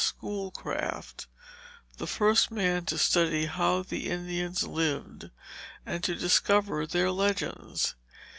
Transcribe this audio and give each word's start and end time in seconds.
Schoolcraft, 0.03 1.27
the 1.97 2.07
first 2.07 2.49
man 2.49 2.85
to 2.85 2.97
study 2.97 3.45
how 3.45 3.83
the 3.83 4.09
Indians 4.09 4.63
lived 4.63 5.29
and 5.85 6.03
to 6.03 6.15
discover 6.15 6.87
their 6.87 7.11
legends. 7.11 7.93